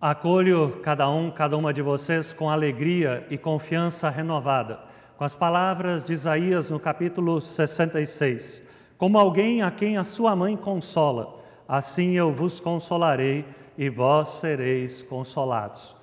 [0.00, 4.80] Acolho cada um, cada uma de vocês com alegria e confiança renovada,
[5.18, 8.66] com as palavras de Isaías no capítulo 66.
[8.96, 11.38] Como alguém a quem a sua mãe consola,
[11.68, 13.44] assim eu vos consolarei
[13.76, 15.94] e vós sereis consolados.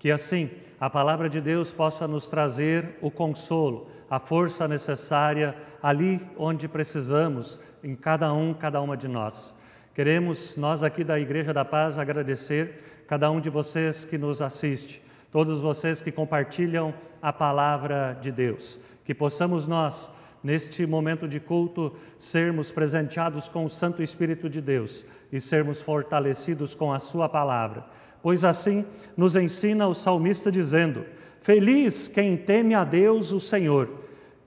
[0.00, 0.50] Que assim
[0.80, 7.60] a palavra de Deus possa nos trazer o consolo, a força necessária ali onde precisamos,
[7.84, 9.54] em cada um, cada uma de nós.
[9.94, 15.02] Queremos, nós aqui da Igreja da Paz, agradecer cada um de vocês que nos assiste,
[15.30, 18.78] todos vocês que compartilham a palavra de Deus.
[19.04, 20.10] Que possamos nós,
[20.42, 26.74] neste momento de culto, sermos presenteados com o Santo Espírito de Deus e sermos fortalecidos
[26.74, 27.84] com a Sua palavra
[28.24, 31.04] pois assim nos ensina o salmista dizendo:
[31.42, 33.86] Feliz quem teme a Deus, o Senhor,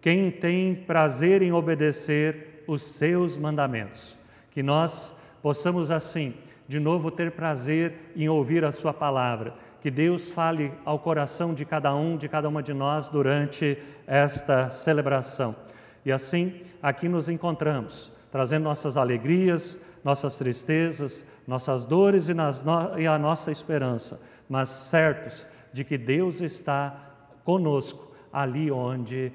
[0.01, 4.17] quem tem prazer em obedecer os seus mandamentos.
[4.49, 5.13] Que nós
[5.43, 6.33] possamos assim,
[6.67, 9.55] de novo, ter prazer em ouvir a Sua palavra.
[9.81, 14.69] Que Deus fale ao coração de cada um, de cada uma de nós durante esta
[14.69, 15.55] celebração.
[16.05, 22.63] E assim, aqui nos encontramos, trazendo nossas alegrias, nossas tristezas, nossas dores e, nas,
[22.97, 27.07] e a nossa esperança, mas certos de que Deus está
[27.43, 29.31] conosco ali onde,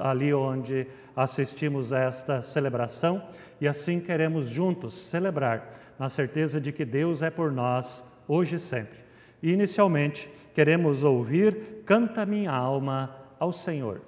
[0.00, 3.22] ali onde assistimos a esta celebração
[3.60, 8.58] e assim queremos juntos celebrar, na certeza de que Deus é por nós hoje e
[8.58, 8.98] sempre.
[9.40, 14.00] E inicialmente queremos ouvir Canta minha alma ao Senhor.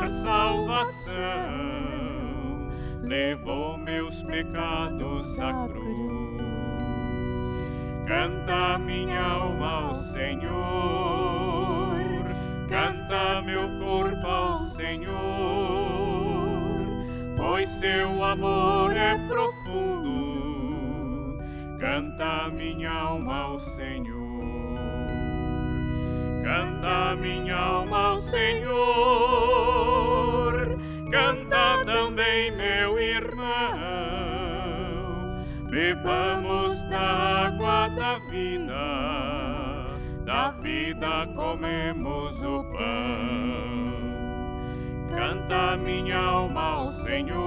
[0.00, 1.18] Dar salvação.
[3.02, 6.00] Levou meus pecados à cruz.
[8.06, 10.54] Canta minha alma ao Senhor,
[12.68, 15.14] canta meu corpo ao Senhor,
[17.36, 20.10] pois seu amor é profundo.
[21.78, 24.10] Canta minha alma ao Senhor,
[26.42, 29.49] canta minha alma ao Senhor,
[31.10, 34.20] canta também meu irmão
[35.70, 39.86] Bebamos da água da vida,
[40.24, 44.00] da vida comemos o pão.
[45.14, 47.38] Canta minha alma ao Senhor,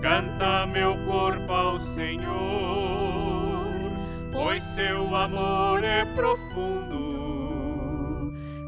[0.00, 2.30] canta meu corpo ao Senhor,
[4.30, 7.00] pois seu amor é profundo.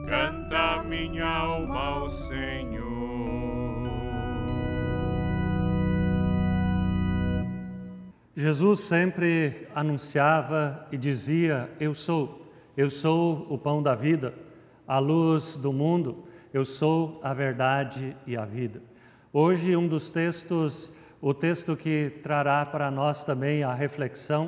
[0.08, 2.91] Canta minha alma ao Senhor.
[8.34, 14.32] Jesus sempre anunciava e dizia: Eu sou, eu sou o pão da vida,
[14.88, 18.82] a luz do mundo, eu sou a verdade e a vida.
[19.34, 20.90] Hoje, um dos textos,
[21.20, 24.46] o texto que trará para nós também a reflexão,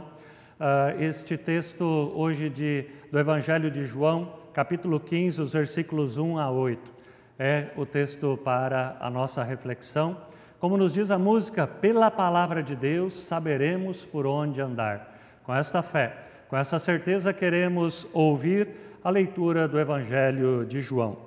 [0.58, 1.84] uh, este texto
[2.14, 6.90] hoje de, do Evangelho de João, capítulo 15, os versículos 1 a 8,
[7.38, 10.16] é o texto para a nossa reflexão.
[10.64, 15.14] Como nos diz a música, pela palavra de Deus saberemos por onde andar.
[15.42, 16.16] Com esta fé,
[16.48, 18.70] com essa certeza, queremos ouvir
[19.04, 21.18] a leitura do Evangelho de João.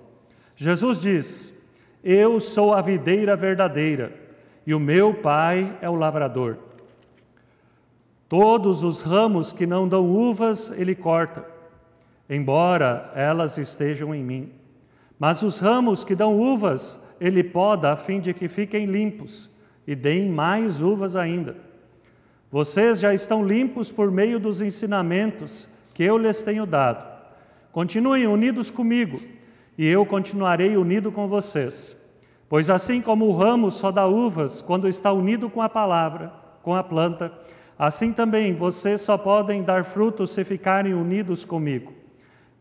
[0.55, 1.53] Jesus diz:
[2.03, 4.11] Eu sou a videira verdadeira
[4.65, 6.57] e o meu pai é o lavrador.
[8.27, 11.45] Todos os ramos que não dão uvas, ele corta,
[12.27, 14.51] embora elas estejam em mim.
[15.19, 19.49] Mas os ramos que dão uvas, ele poda a fim de que fiquem limpos
[19.85, 21.55] e deem mais uvas ainda.
[22.51, 27.05] Vocês já estão limpos por meio dos ensinamentos que eu lhes tenho dado.
[27.71, 29.21] Continuem unidos comigo
[29.77, 31.95] e eu continuarei unido com vocês.
[32.49, 36.31] Pois assim como o ramo só dá uvas quando está unido com a palavra,
[36.63, 37.31] com a planta,
[37.77, 41.93] assim também vocês só podem dar frutos se ficarem unidos comigo.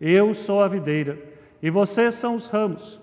[0.00, 1.18] Eu sou a videira
[1.62, 3.00] e vocês são os ramos.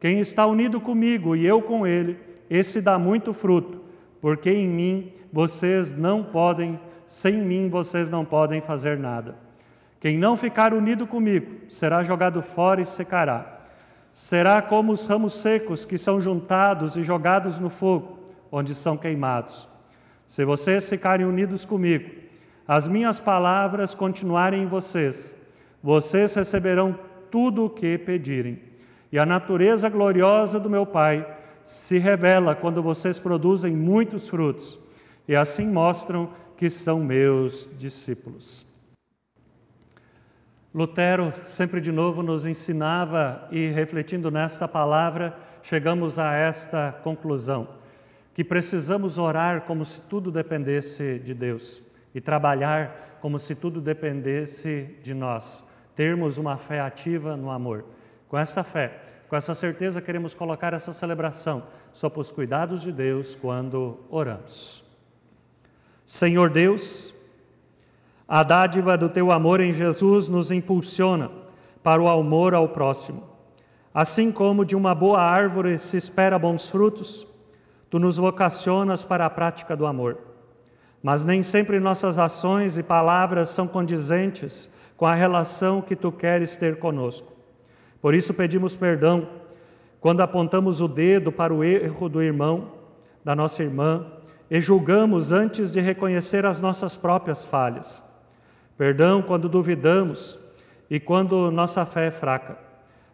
[0.00, 2.18] Quem está unido comigo e eu com ele,
[2.50, 3.80] esse dá muito fruto,
[4.20, 9.36] porque em mim vocês não podem, sem mim vocês não podem fazer nada.
[9.98, 13.60] Quem não ficar unido comigo será jogado fora e secará.
[14.12, 18.18] Será como os ramos secos que são juntados e jogados no fogo,
[18.50, 19.68] onde são queimados.
[20.26, 22.10] Se vocês ficarem unidos comigo,
[22.66, 25.34] as minhas palavras continuarem em vocês,
[25.82, 26.98] vocês receberão
[27.30, 28.65] tudo o que pedirem.
[29.16, 31.26] E a natureza gloriosa do meu Pai
[31.64, 34.78] se revela quando vocês produzem muitos frutos
[35.26, 38.66] e assim mostram que são meus discípulos.
[40.74, 47.68] Lutero sempre de novo nos ensinava e refletindo nesta palavra, chegamos a esta conclusão,
[48.34, 51.82] que precisamos orar como se tudo dependesse de Deus
[52.14, 57.95] e trabalhar como se tudo dependesse de nós, termos uma fé ativa no amor.
[58.28, 63.34] Com esta fé, com essa certeza, queremos colocar essa celebração sob os cuidados de Deus
[63.34, 64.84] quando oramos.
[66.04, 67.14] Senhor Deus,
[68.28, 71.30] a dádiva do teu amor em Jesus nos impulsiona
[71.82, 73.22] para o amor ao próximo.
[73.94, 77.26] Assim como de uma boa árvore se espera bons frutos,
[77.88, 80.18] tu nos vocacionas para a prática do amor.
[81.02, 86.56] Mas nem sempre nossas ações e palavras são condizentes com a relação que tu queres
[86.56, 87.35] ter conosco.
[88.00, 89.28] Por isso pedimos perdão
[90.00, 92.72] quando apontamos o dedo para o erro do irmão,
[93.24, 94.06] da nossa irmã,
[94.50, 98.02] e julgamos antes de reconhecer as nossas próprias falhas.
[98.78, 100.38] Perdão quando duvidamos
[100.88, 102.58] e quando nossa fé é fraca.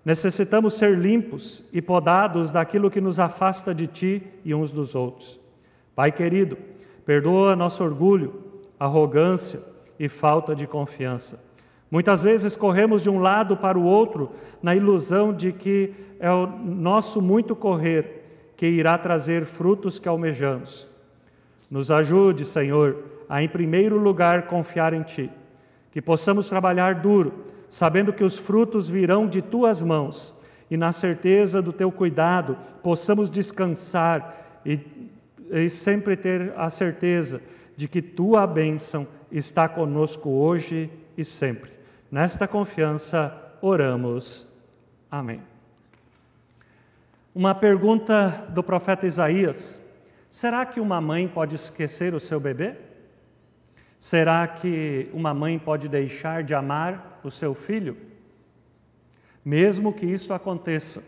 [0.04, 5.40] Necessitamos ser limpos e podados daquilo que nos afasta de Ti e uns dos outros.
[5.94, 6.58] Pai querido,
[7.06, 9.60] perdoa nosso orgulho, arrogância
[9.98, 11.51] e falta de confiança.
[11.92, 14.30] Muitas vezes corremos de um lado para o outro
[14.62, 20.88] na ilusão de que é o nosso muito correr que irá trazer frutos que almejamos.
[21.70, 22.96] Nos ajude, Senhor,
[23.28, 25.30] a em primeiro lugar confiar em Ti,
[25.90, 30.32] que possamos trabalhar duro, sabendo que os frutos virão de Tuas mãos
[30.70, 34.80] e na certeza do Teu cuidado possamos descansar e,
[35.50, 37.42] e sempre ter a certeza
[37.76, 41.81] de que Tua bênção está conosco hoje e sempre.
[42.12, 44.54] Nesta confiança oramos.
[45.10, 45.40] Amém.
[47.34, 49.80] Uma pergunta do profeta Isaías:
[50.28, 52.76] será que uma mãe pode esquecer o seu bebê?
[53.98, 57.96] Será que uma mãe pode deixar de amar o seu filho?
[59.42, 61.02] Mesmo que isso aconteça,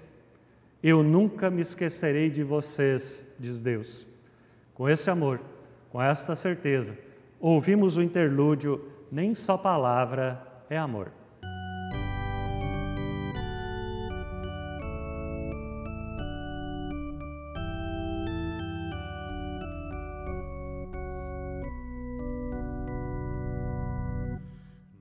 [0.83, 4.07] eu nunca me esquecerei de vocês, diz Deus.
[4.73, 5.39] Com esse amor,
[5.91, 6.97] com esta certeza,
[7.39, 11.13] ouvimos o interlúdio, nem só palavra é amor.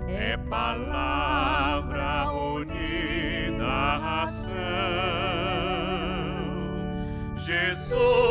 [0.08, 4.54] é palavra unida à ação.
[7.36, 8.23] Jesus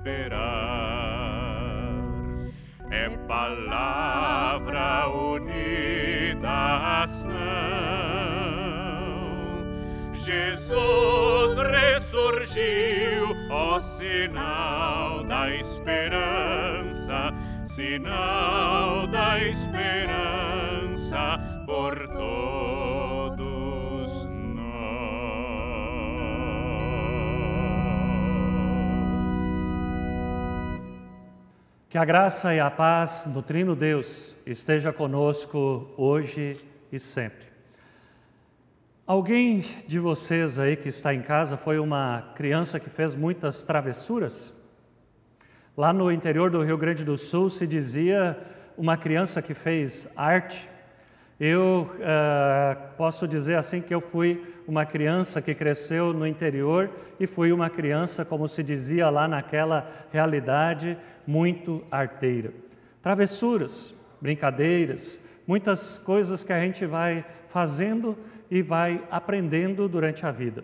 [0.00, 1.92] esperar,
[2.90, 7.30] é palavra unida ação
[10.12, 22.89] Jesus ressurgiu, ó sinal da esperança, sinal da esperança por todos
[31.90, 37.48] Que a graça e a paz do Trino Deus esteja conosco hoje e sempre.
[39.04, 44.54] Alguém de vocês aí que está em casa foi uma criança que fez muitas travessuras?
[45.76, 48.38] Lá no interior do Rio Grande do Sul se dizia
[48.78, 50.69] uma criança que fez arte.
[51.40, 57.26] Eu uh, posso dizer assim que eu fui uma criança que cresceu no interior e
[57.26, 62.52] fui uma criança, como se dizia lá naquela realidade, muito arteira.
[63.00, 68.18] Travessuras, brincadeiras, muitas coisas que a gente vai fazendo
[68.50, 70.62] e vai aprendendo durante a vida.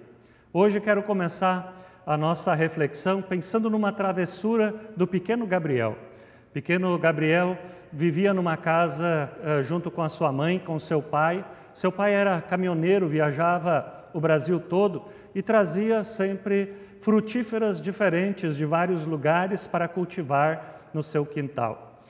[0.52, 5.97] Hoje quero começar a nossa reflexão pensando numa travessura do pequeno Gabriel.
[6.56, 7.58] Pequeno Gabriel
[7.92, 11.44] vivia numa casa uh, junto com a sua mãe, com seu pai.
[11.70, 16.72] Seu pai era caminhoneiro, viajava o Brasil todo e trazia sempre
[17.02, 22.00] frutíferas diferentes de vários lugares para cultivar no seu quintal.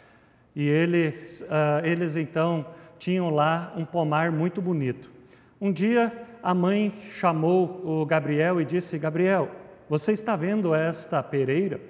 [0.55, 2.67] E eles, uh, eles então
[3.01, 5.11] tinham lá um pomar muito bonito.
[5.61, 9.51] Um dia a mãe chamou o Gabriel e disse: Gabriel,
[9.89, 11.81] você está vendo esta pereira?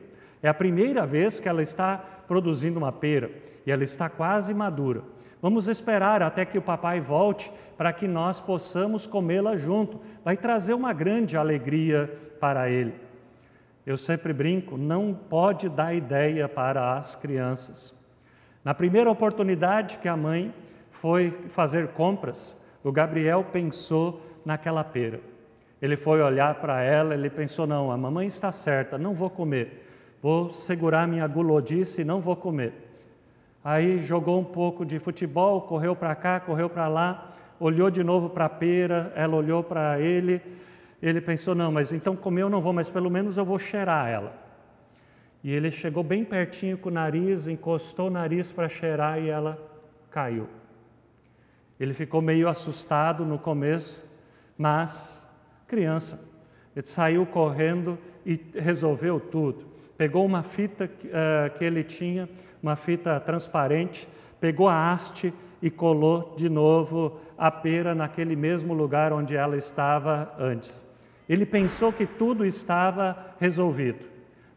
[0.43, 3.31] É a primeira vez que ela está produzindo uma pera
[3.65, 5.03] e ela está quase madura.
[5.41, 10.01] Vamos esperar até que o papai volte para que nós possamos comê-la junto.
[10.25, 12.95] Vai trazer uma grande alegria para ele.
[13.85, 17.95] Eu sempre brinco, não pode dar ideia para as crianças.
[18.65, 20.53] Na primeira oportunidade que a mãe
[20.91, 25.21] foi fazer compras, o Gabriel pensou naquela pera.
[25.81, 29.86] Ele foi olhar para ela, ele pensou: não, a mamãe está certa, não vou comer.
[30.23, 32.73] Vou segurar minha gulodice e não vou comer.
[33.63, 38.31] Aí jogou um pouco de futebol, correu para cá, correu para lá, olhou de novo
[38.31, 40.41] para a pera, ela olhou para ele.
[41.03, 44.09] Ele pensou: não, mas então comer eu não vou, mas pelo menos eu vou cheirar
[44.09, 44.47] ela.
[45.43, 49.59] E ele chegou bem pertinho com o nariz, encostou o nariz para cheirar e ela
[50.11, 50.49] caiu.
[51.79, 54.05] Ele ficou meio assustado no começo,
[54.57, 55.29] mas
[55.67, 56.21] criança.
[56.75, 59.76] Ele saiu correndo e resolveu tudo.
[59.97, 62.29] Pegou uma fita uh, que ele tinha,
[62.63, 64.09] uma fita transparente,
[64.41, 70.35] pegou a haste e colou de novo a pera naquele mesmo lugar onde ela estava
[70.39, 70.87] antes.
[71.29, 74.07] Ele pensou que tudo estava resolvido,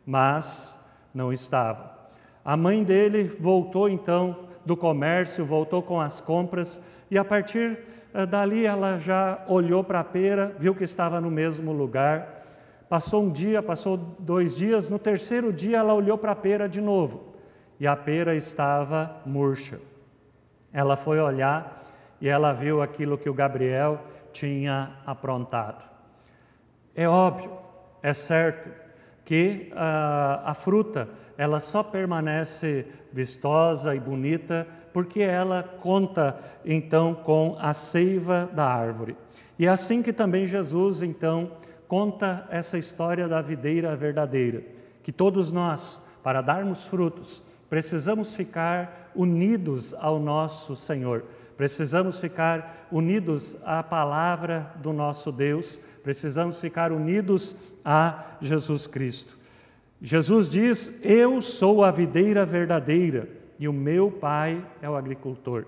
[0.05, 0.77] mas
[1.13, 1.97] não estava.
[2.43, 7.79] A mãe dele voltou então do comércio, voltou com as compras e a partir
[8.13, 12.38] eh, dali ela já olhou para a pera, viu que estava no mesmo lugar.
[12.89, 16.81] Passou um dia, passou dois dias, no terceiro dia ela olhou para a pera de
[16.81, 17.35] novo
[17.79, 19.79] e a pera estava murcha.
[20.73, 21.79] Ela foi olhar
[22.19, 24.01] e ela viu aquilo que o Gabriel
[24.33, 25.87] tinha aprontado.
[26.95, 27.51] É óbvio,
[28.01, 28.71] é certo
[29.23, 37.55] que uh, a fruta ela só permanece vistosa e bonita porque ela conta então com
[37.59, 39.15] a seiva da árvore.
[39.59, 41.51] E é assim que também Jesus então
[41.89, 44.63] conta essa história da videira verdadeira,
[45.01, 51.25] que todos nós, para darmos frutos, precisamos ficar unidos ao nosso Senhor.
[51.57, 59.35] Precisamos ficar unidos à palavra do nosso Deus, precisamos ficar unidos a Jesus Cristo.
[59.99, 63.27] Jesus diz: Eu sou a videira verdadeira
[63.57, 65.65] e o meu pai é o agricultor.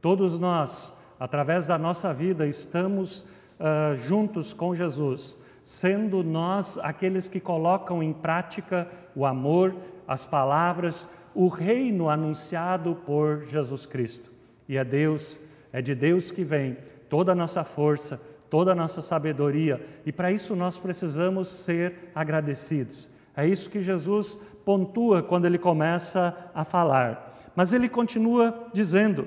[0.00, 7.40] Todos nós, através da nossa vida, estamos uh, juntos com Jesus, sendo nós aqueles que
[7.40, 9.74] colocam em prática o amor,
[10.06, 14.32] as palavras, o reino anunciado por Jesus Cristo.
[14.68, 15.40] E é Deus,
[15.72, 16.76] é de Deus que vem
[17.08, 23.08] toda a nossa força, toda a nossa sabedoria, e para isso nós precisamos ser agradecidos.
[23.36, 27.34] É isso que Jesus pontua quando ele começa a falar.
[27.56, 29.26] Mas ele continua dizendo: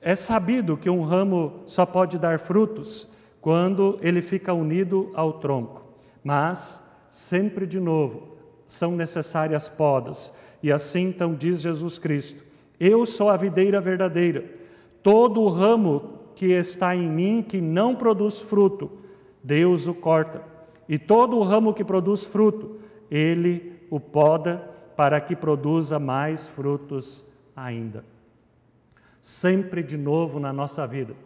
[0.00, 3.11] é sabido que um ramo só pode dar frutos
[3.42, 5.82] quando ele fica unido ao tronco,
[6.22, 6.80] mas
[7.10, 10.32] sempre de novo são necessárias podas.
[10.62, 12.44] E assim então diz Jesus Cristo:
[12.78, 14.48] Eu sou a videira verdadeira.
[15.02, 18.90] Todo o ramo que está em mim que não produz fruto,
[19.42, 20.44] Deus o corta.
[20.88, 22.78] E todo o ramo que produz fruto,
[23.10, 27.24] ele o poda para que produza mais frutos
[27.56, 28.04] ainda.
[29.20, 31.16] Sempre de novo na nossa vida.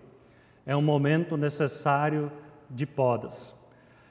[0.66, 2.30] É um momento necessário
[2.68, 3.54] de podas.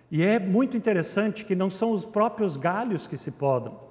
[0.10, 3.86] E é muito interessante que não são os próprios galhos que se podam.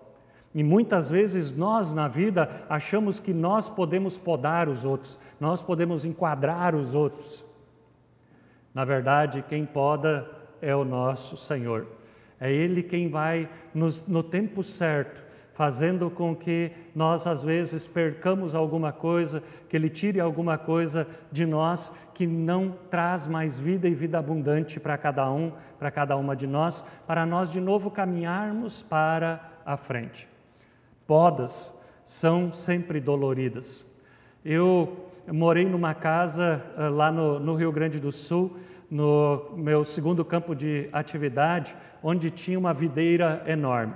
[0.55, 6.05] E muitas vezes nós na vida achamos que nós podemos podar os outros, nós podemos
[6.05, 7.45] enquadrar os outros.
[8.73, 10.31] Na verdade, quem poda
[10.63, 11.87] é o nosso Senhor.
[12.41, 18.55] É Ele quem vai, nos, no tempo certo, fazendo com que nós às vezes percamos
[18.55, 23.95] alguma coisa, que Ele tire alguma coisa de nós que não traz mais vida e
[23.95, 28.83] vida abundante para cada um, para cada uma de nós, para nós de novo caminharmos
[28.83, 30.29] para a frente.
[31.07, 33.87] Podas são sempre doloridas.
[34.45, 38.57] Eu morei numa casa uh, lá no, no Rio Grande do Sul,
[38.91, 43.95] no meu segundo campo de atividade, onde tinha uma videira enorme.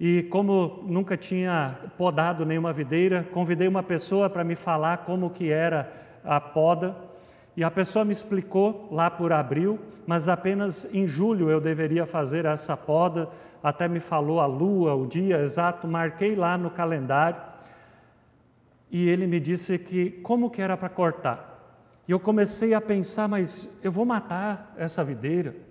[0.00, 5.50] E como nunca tinha podado nenhuma videira, convidei uma pessoa para me falar como que
[5.50, 5.92] era
[6.24, 6.96] a poda.
[7.56, 12.44] E a pessoa me explicou lá por abril, mas apenas em julho eu deveria fazer
[12.44, 13.28] essa poda.
[13.60, 17.40] Até me falou a lua, o dia exato, marquei lá no calendário.
[18.90, 21.48] E ele me disse que como que era para cortar.
[22.06, 25.67] E eu comecei a pensar, mas eu vou matar essa videira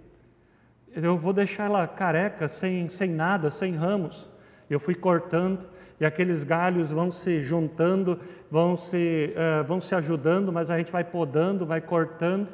[1.04, 4.28] eu vou deixar ela careca, sem, sem nada, sem ramos.
[4.70, 5.68] Eu fui cortando
[6.00, 10.92] e aqueles galhos vão se juntando, vão se, uh, vão se ajudando, mas a gente
[10.92, 12.50] vai podando, vai cortando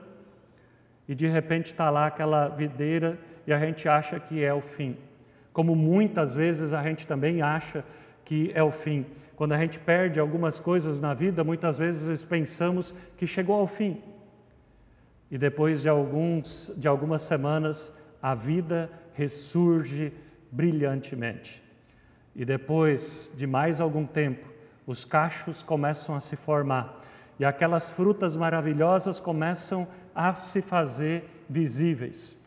[1.07, 4.97] e de repente está lá aquela videira e a gente acha que é o fim.
[5.53, 7.83] Como muitas vezes a gente também acha
[8.25, 9.05] que é o fim.
[9.35, 14.01] Quando a gente perde algumas coisas na vida, muitas vezes pensamos que chegou ao fim.
[15.31, 20.13] E depois de, alguns, de algumas semanas, a vida ressurge
[20.49, 21.61] brilhantemente.
[22.33, 24.47] E depois de mais algum tempo,
[24.87, 27.01] os cachos começam a se formar
[27.37, 32.37] e aquelas frutas maravilhosas começam a se fazer visíveis.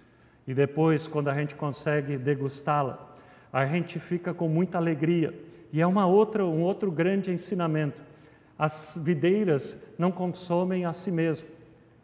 [0.47, 3.15] E depois, quando a gente consegue degustá-la,
[3.53, 5.35] a gente fica com muita alegria.
[5.73, 8.01] E é uma outra, um outro grande ensinamento.
[8.59, 11.49] As videiras não consomem a si mesmo,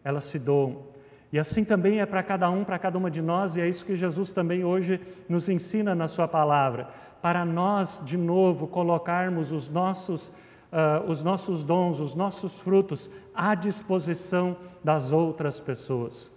[0.04, 0.91] elas se doam.
[1.32, 3.86] E assim também é para cada um, para cada uma de nós, e é isso
[3.86, 6.90] que Jesus também hoje nos ensina na Sua palavra,
[7.22, 13.54] para nós, de novo, colocarmos os nossos, uh, os nossos dons, os nossos frutos à
[13.54, 16.30] disposição das outras pessoas.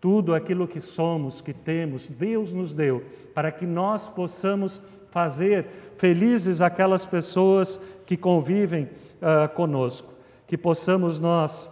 [0.00, 4.80] Tudo aquilo que somos, que temos, Deus nos deu, para que nós possamos
[5.10, 5.66] fazer
[5.98, 10.14] felizes aquelas pessoas que convivem uh, conosco,
[10.46, 11.70] que possamos nós,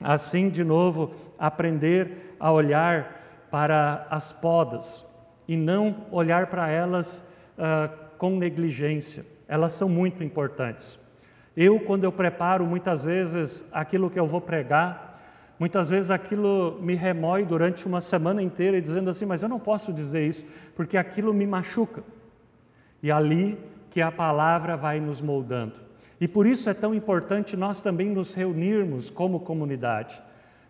[0.00, 1.10] assim de novo,
[1.42, 5.04] aprender a olhar para as podas
[5.48, 7.18] e não olhar para elas
[7.58, 9.26] uh, com negligência.
[9.48, 10.96] Elas são muito importantes.
[11.56, 15.20] Eu, quando eu preparo muitas vezes aquilo que eu vou pregar,
[15.58, 19.92] muitas vezes aquilo me remói durante uma semana inteira, dizendo assim: Mas eu não posso
[19.92, 22.04] dizer isso, porque aquilo me machuca.
[23.02, 23.58] E ali
[23.90, 25.80] que a palavra vai nos moldando.
[26.20, 30.22] E por isso é tão importante nós também nos reunirmos como comunidade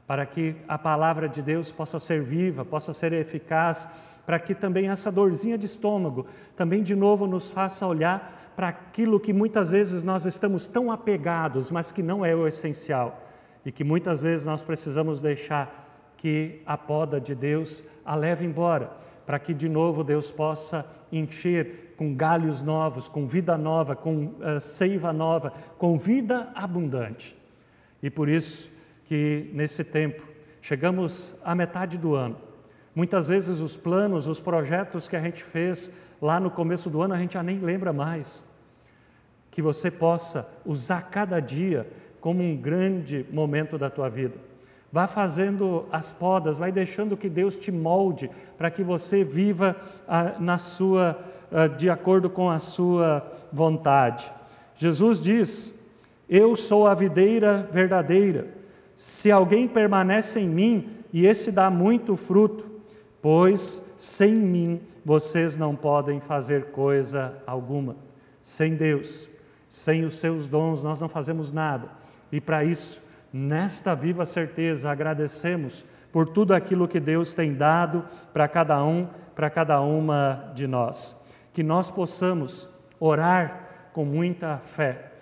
[0.06, 3.88] para que a palavra de Deus possa ser viva, possa ser eficaz,
[4.26, 9.18] para que também essa dorzinha de estômago também de novo nos faça olhar para aquilo
[9.18, 13.22] que muitas vezes nós estamos tão apegados, mas que não é o essencial
[13.64, 18.92] e que muitas vezes nós precisamos deixar que a poda de Deus a leve embora,
[19.26, 24.60] para que de novo Deus possa encher com galhos novos, com vida nova, com uh,
[24.60, 27.36] seiva nova, com vida abundante.
[28.02, 28.71] E por isso,
[29.12, 30.22] que nesse tempo
[30.62, 32.35] chegamos à metade do ano.
[32.94, 37.12] Muitas vezes os planos, os projetos que a gente fez lá no começo do ano,
[37.12, 38.42] a gente já nem lembra mais.
[39.51, 41.87] Que você possa usar cada dia
[42.22, 44.37] como um grande momento da tua vida.
[44.90, 49.77] Vá fazendo as podas, vai deixando que Deus te molde para que você viva
[50.09, 51.22] ah, na sua,
[51.53, 54.33] ah, de acordo com a sua vontade.
[54.75, 55.85] Jesus diz:
[56.27, 58.62] Eu sou a videira verdadeira
[58.94, 62.70] se alguém permanece em mim, e esse dá muito fruto,
[63.20, 67.96] pois sem mim vocês não podem fazer coisa alguma.
[68.40, 69.28] Sem Deus,
[69.68, 71.88] sem os seus dons, nós não fazemos nada.
[72.31, 73.02] E para isso,
[73.33, 79.48] nesta viva certeza, agradecemos por tudo aquilo que Deus tem dado para cada um, para
[79.48, 81.24] cada uma de nós.
[81.52, 82.68] Que nós possamos
[83.00, 85.12] orar com muita fé,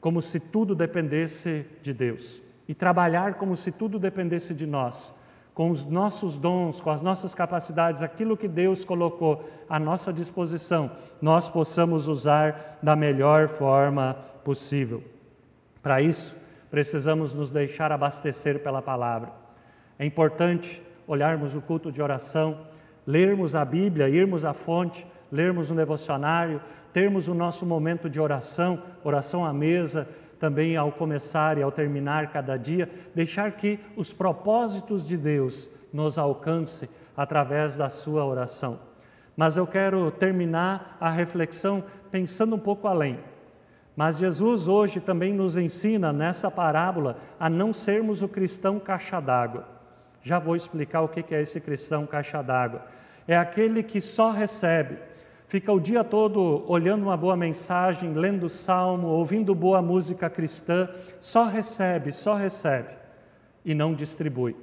[0.00, 5.14] como se tudo dependesse de Deus e trabalhar como se tudo dependesse de nós,
[5.54, 10.90] com os nossos dons, com as nossas capacidades, aquilo que Deus colocou à nossa disposição,
[11.20, 15.02] nós possamos usar da melhor forma possível.
[15.82, 16.36] Para isso,
[16.70, 19.32] precisamos nos deixar abastecer pela palavra.
[19.98, 22.66] É importante olharmos o culto de oração,
[23.06, 26.60] lermos a Bíblia, irmos à fonte, lermos o devocionário,
[26.92, 32.30] termos o nosso momento de oração, oração à mesa, também ao começar e ao terminar
[32.30, 38.78] cada dia, deixar que os propósitos de Deus nos alcance através da sua oração.
[39.36, 43.18] Mas eu quero terminar a reflexão pensando um pouco além.
[43.94, 49.66] Mas Jesus hoje também nos ensina nessa parábola a não sermos o cristão caixa d'água.
[50.22, 52.84] Já vou explicar o que é esse cristão caixa d'água.
[53.26, 54.98] É aquele que só recebe,
[55.48, 60.88] fica o dia todo olhando uma boa mensagem, lendo salmo, ouvindo boa música cristã,
[61.20, 62.90] só recebe, só recebe
[63.64, 64.56] e não distribui.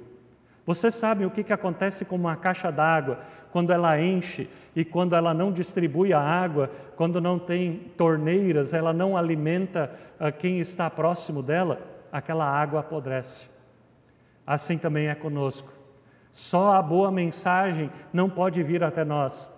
[0.66, 3.18] Você sabe o que, que acontece com uma caixa d'água
[3.52, 8.92] quando ela enche e quando ela não distribui a água, quando não tem torneiras, ela
[8.92, 13.48] não alimenta uh, quem está próximo dela, aquela água apodrece.
[14.46, 15.72] Assim também é conosco.
[16.32, 19.53] Só a boa mensagem não pode vir até nós.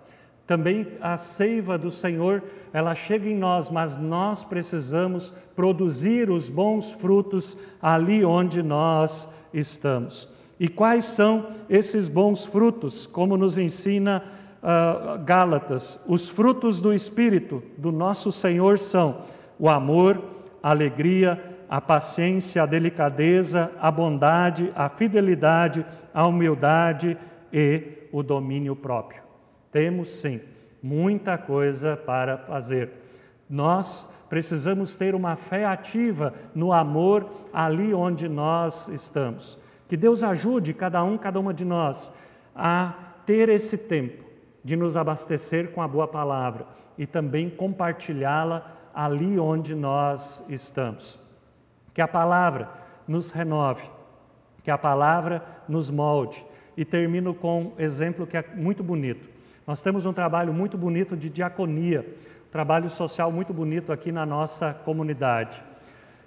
[0.47, 6.89] Também a seiva do Senhor, ela chega em nós, mas nós precisamos produzir os bons
[6.89, 10.29] frutos ali onde nós estamos.
[10.57, 13.05] E quais são esses bons frutos?
[13.05, 14.23] Como nos ensina
[14.63, 19.23] uh, Gálatas, os frutos do Espírito do nosso Senhor são
[19.59, 20.23] o amor,
[20.63, 27.17] a alegria, a paciência, a delicadeza, a bondade, a fidelidade, a humildade
[27.51, 29.26] e o domínio próprio.
[29.71, 30.41] Temos sim
[30.81, 32.91] muita coisa para fazer.
[33.49, 39.57] Nós precisamos ter uma fé ativa no amor ali onde nós estamos.
[39.87, 42.11] Que Deus ajude cada um, cada uma de nós
[42.55, 42.93] a
[43.25, 44.25] ter esse tempo
[44.63, 51.19] de nos abastecer com a boa palavra e também compartilhá-la ali onde nós estamos.
[51.93, 52.69] Que a palavra
[53.07, 53.89] nos renove,
[54.63, 56.45] que a palavra nos molde.
[56.75, 59.36] E termino com um exemplo que é muito bonito.
[59.67, 62.07] Nós temos um trabalho muito bonito de diaconia,
[62.47, 65.61] um trabalho social muito bonito aqui na nossa comunidade.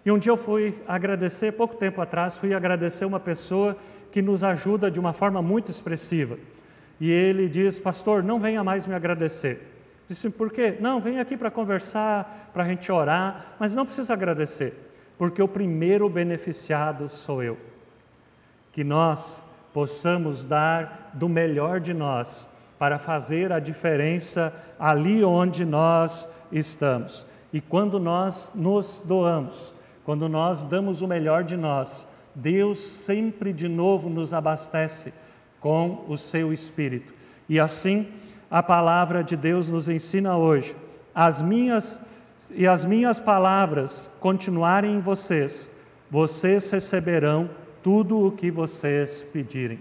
[0.05, 3.79] E um dia eu fui agradecer, pouco tempo atrás, fui agradecer uma pessoa
[4.13, 6.39] que nos ajuda de uma forma muito expressiva.
[7.01, 9.67] E ele diz: Pastor, não venha mais me agradecer.
[10.07, 10.77] Disse: Por quê?
[10.79, 14.75] Não, vem aqui para conversar, para a gente orar, mas não precisa agradecer,
[15.17, 17.57] porque o primeiro beneficiado sou eu.
[18.71, 22.47] Que nós possamos dar do melhor de nós
[22.81, 27.27] para fazer a diferença ali onde nós estamos.
[27.53, 33.69] E quando nós nos doamos, quando nós damos o melhor de nós, Deus sempre de
[33.69, 35.13] novo nos abastece
[35.61, 37.13] com o seu espírito.
[37.51, 38.09] E assim,
[38.51, 40.75] a palavra de Deus nos ensina hoje:
[41.15, 42.01] as minhas
[42.51, 45.71] e as minhas palavras continuarem em vocês,
[46.11, 47.51] vocês receberão
[47.83, 49.79] tudo o que vocês pedirem.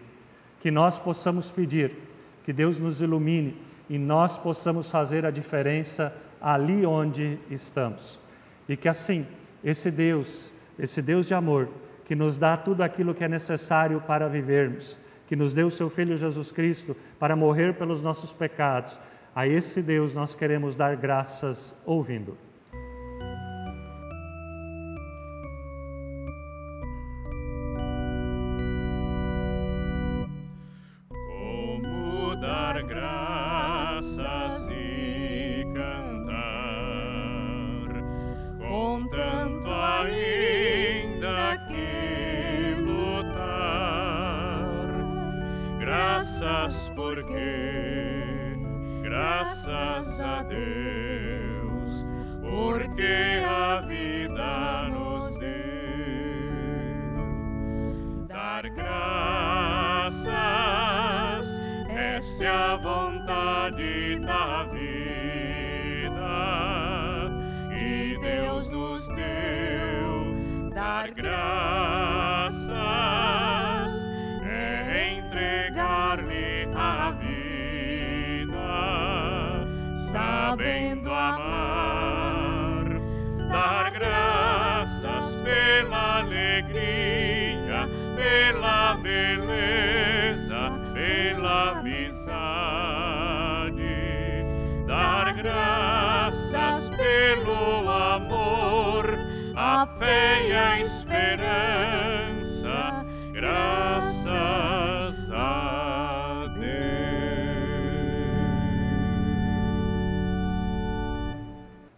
[0.59, 2.08] Que nós possamos pedir
[2.49, 3.55] que Deus nos ilumine
[3.87, 8.19] e nós possamos fazer a diferença ali onde estamos.
[8.67, 9.27] E que assim,
[9.63, 11.69] esse Deus, esse Deus de amor,
[12.05, 15.91] que nos dá tudo aquilo que é necessário para vivermos, que nos deu o seu
[15.91, 18.99] Filho Jesus Cristo para morrer pelos nossos pecados,
[19.35, 22.35] a esse Deus nós queremos dar graças ouvindo.
[46.39, 48.55] Graças porque,
[49.01, 52.09] graças a Deus,
[52.41, 55.49] porque a vida nos deu.
[58.25, 60.29] Dar graças,
[61.89, 63.08] essa é a vontade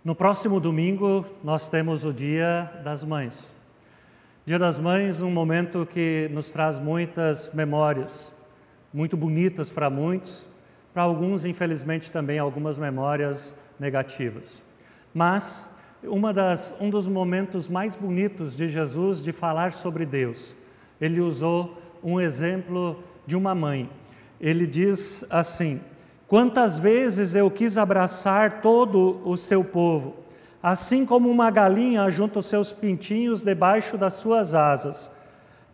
[0.03, 3.53] No próximo domingo, nós temos o Dia das Mães.
[4.43, 8.33] Dia das Mães, um momento que nos traz muitas memórias,
[8.91, 10.47] muito bonitas para muitos,
[10.91, 14.63] para alguns, infelizmente, também algumas memórias negativas.
[15.13, 15.69] Mas
[16.33, 20.55] das, um dos momentos mais bonitos de Jesus de falar sobre Deus,
[20.99, 23.87] ele usou um exemplo de uma mãe.
[24.39, 25.79] Ele diz assim:
[26.31, 30.15] Quantas vezes eu quis abraçar todo o seu povo,
[30.63, 35.11] assim como uma galinha junta os seus pintinhos debaixo das suas asas,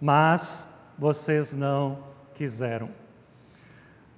[0.02, 0.68] mas
[0.98, 2.00] vocês não
[2.34, 2.90] quiseram.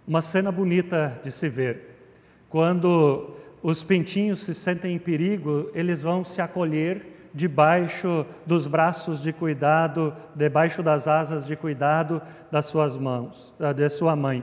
[0.07, 2.07] Uma cena bonita de se ver.
[2.47, 9.33] Quando os pintinhos se sentem em perigo, eles vão se acolher debaixo dos braços de
[9.33, 14.41] cuidado, debaixo das asas de cuidado das suas mãos, de sua mãe.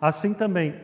[0.00, 0.74] Assim também,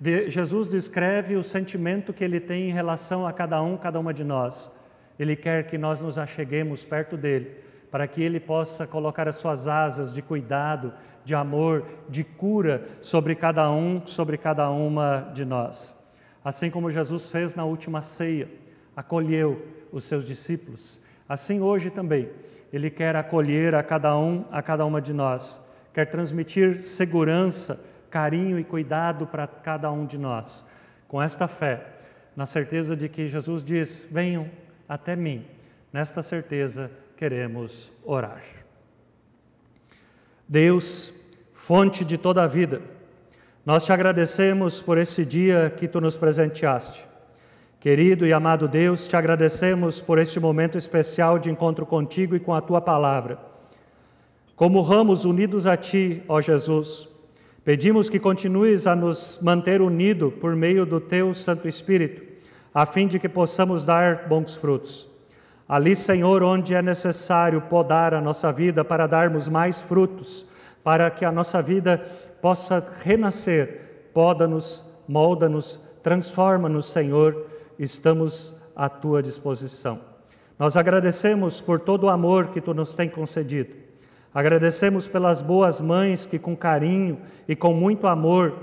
[0.00, 4.24] Jesus descreve o sentimento que ele tem em relação a cada um, cada uma de
[4.24, 4.70] nós.
[5.18, 7.56] Ele quer que nós nos acheguemos perto dele,
[7.90, 10.92] para que ele possa colocar as suas asas de cuidado,
[11.24, 15.94] de amor, de cura sobre cada um, sobre cada uma de nós.
[16.44, 18.48] Assim como Jesus fez na última ceia,
[18.94, 22.28] acolheu os seus discípulos, assim hoje também
[22.72, 27.84] ele quer acolher a cada um, a cada uma de nós, quer transmitir segurança,
[28.16, 30.64] carinho e cuidado para cada um de nós.
[31.06, 31.86] Com esta fé,
[32.34, 34.50] na certeza de que Jesus diz: "Venham
[34.88, 35.44] até mim".
[35.92, 38.42] Nesta certeza queremos orar.
[40.48, 41.12] Deus,
[41.52, 42.80] fonte de toda a vida,
[43.66, 47.04] nós te agradecemos por esse dia que tu nos presenteaste.
[47.78, 52.54] Querido e amado Deus, te agradecemos por este momento especial de encontro contigo e com
[52.54, 53.38] a tua palavra.
[54.54, 57.15] Como ramos unidos a ti, ó Jesus,
[57.66, 62.22] pedimos que continues a nos manter unidos por meio do teu Santo Espírito,
[62.72, 65.08] a fim de que possamos dar bons frutos.
[65.68, 70.46] Ali, Senhor, onde é necessário podar a nossa vida para darmos mais frutos,
[70.84, 71.98] para que a nossa vida
[72.40, 79.98] possa renascer, poda-nos, molda-nos, transforma-nos, Senhor, estamos à tua disposição.
[80.56, 83.85] Nós agradecemos por todo o amor que tu nos tem concedido.
[84.34, 88.54] Agradecemos pelas boas mães que, com carinho e com muito amor,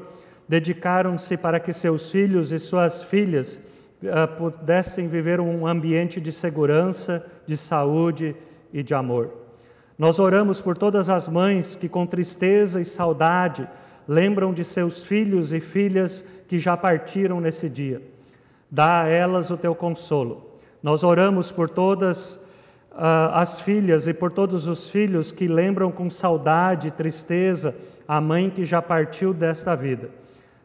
[0.47, 3.59] dedicaram-se para que seus filhos e suas filhas
[4.03, 8.35] uh, pudessem viver um ambiente de segurança, de saúde
[8.71, 9.33] e de amor.
[9.97, 13.67] Nós oramos por todas as mães que, com tristeza e saudade,
[14.07, 18.01] lembram de seus filhos e filhas que já partiram nesse dia.
[18.69, 20.59] Dá a elas o teu consolo.
[20.81, 22.45] Nós oramos por todas
[22.95, 27.75] as filhas e por todos os filhos que lembram com saudade e tristeza
[28.07, 30.11] a mãe que já partiu desta vida.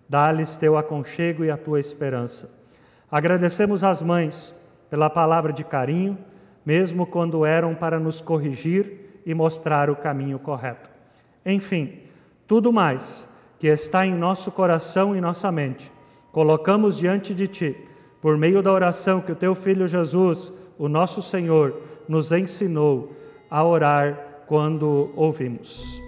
[0.08, 2.50] Dá-lhes teu aconchego e a tua esperança.
[3.10, 4.54] Agradecemos às mães
[4.90, 6.18] pela palavra de carinho,
[6.64, 10.90] mesmo quando eram para nos corrigir e mostrar o caminho correto.
[11.44, 12.00] Enfim,
[12.46, 15.92] tudo mais que está em nosso coração e nossa mente,
[16.30, 17.76] colocamos diante de Ti,
[18.20, 23.12] por meio da oração que o Teu Filho Jesus, o nosso Senhor, nos ensinou
[23.50, 26.07] a orar quando ouvimos.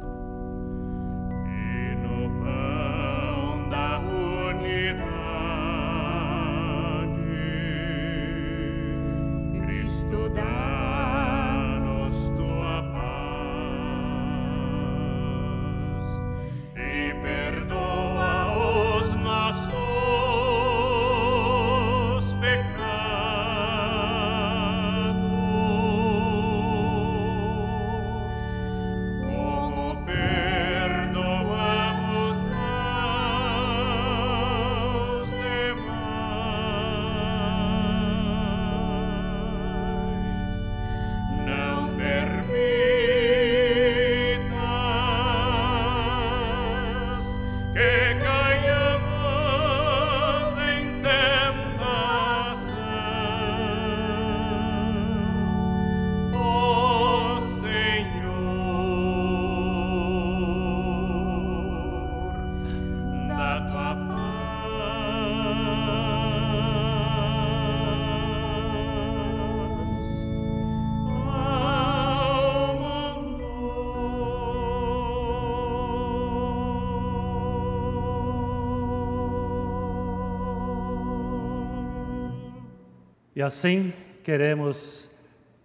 [83.35, 85.09] E assim queremos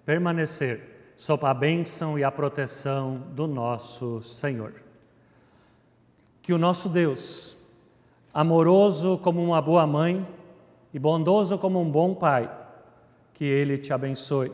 [0.05, 4.75] permanecer sob a bênção e a proteção do nosso Senhor.
[6.43, 7.57] Que o nosso Deus,
[8.33, 10.27] amoroso como uma boa mãe
[10.95, 12.51] e bondoso como um bom pai,
[13.35, 14.53] que Ele te abençoe.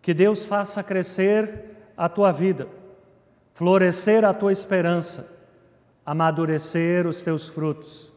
[0.00, 2.68] Que Deus faça crescer a tua vida,
[3.54, 5.36] florescer a tua esperança,
[6.06, 8.12] amadurecer os teus frutos.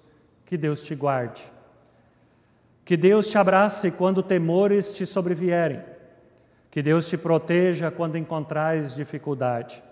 [0.46, 1.53] Que Deus te guarde.
[2.86, 5.82] Que Deus te abrace quando temores te sobrevierem.
[6.70, 9.84] Que Deus te proteja quando encontrares dificuldade.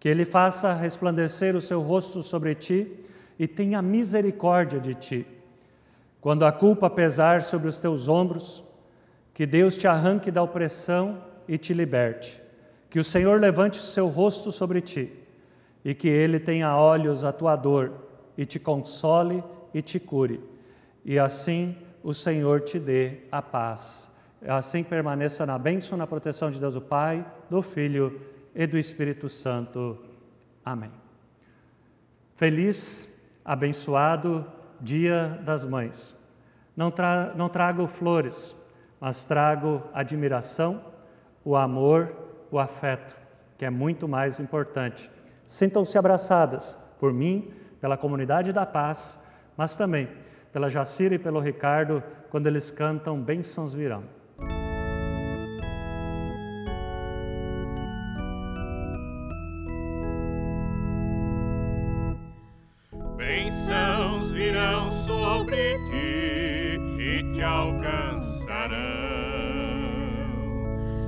[0.00, 2.90] Que Ele faça resplandecer o seu rosto sobre ti
[3.38, 5.26] e tenha misericórdia de ti.
[6.20, 8.64] Quando a culpa pesar sobre os teus ombros,
[9.32, 12.40] que Deus te arranque da opressão e te liberte.
[12.88, 15.12] Que o Senhor levante o seu rosto sobre ti
[15.84, 17.92] e que ele tenha olhos à tua dor
[18.38, 19.44] e te console
[19.74, 20.40] e te cure.
[21.04, 24.14] E assim o Senhor te dê a paz.
[24.46, 28.20] Assim permaneça na bênção, na proteção de Deus o Pai, do Filho
[28.54, 29.98] e do Espírito Santo.
[30.64, 30.92] Amém.
[32.36, 33.08] Feliz,
[33.44, 34.46] abençoado
[34.80, 36.14] Dia das Mães.
[36.76, 38.54] Não, tra não trago flores
[39.04, 40.82] mas trago admiração,
[41.44, 42.16] o amor,
[42.50, 43.14] o afeto,
[43.58, 45.10] que é muito mais importante.
[45.44, 47.52] Sintam-se abraçadas por mim,
[47.82, 49.22] pela comunidade da paz,
[49.58, 50.08] mas também
[50.54, 52.00] pela Jacira e pelo Ricardo,
[52.30, 54.04] quando eles cantam Bênçãos Virão.
[63.16, 65.56] Bênçãos virão sobre
[65.90, 68.78] ti e te alcançarão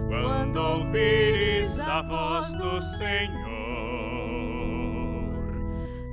[0.08, 3.46] quando ouvires a voz do Senhor.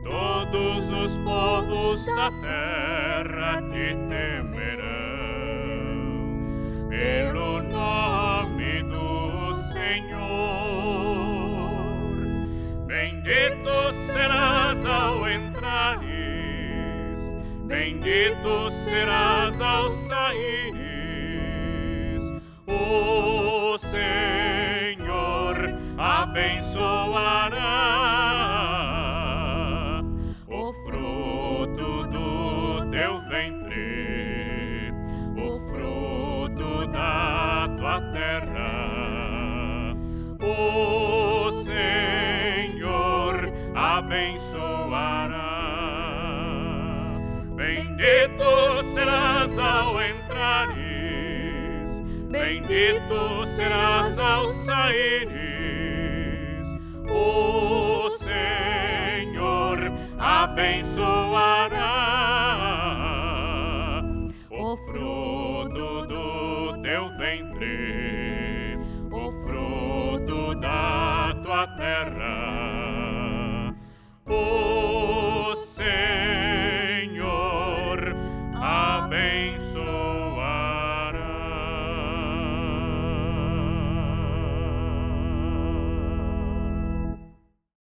[0.04, 2.93] Todos os povos da terra
[18.70, 20.84] serás ao saíres.
[22.68, 25.56] O Senhor
[25.98, 27.93] abençoará
[52.74, 55.38] bendito serás ao saíres.
[57.08, 62.33] O Senhor abençoará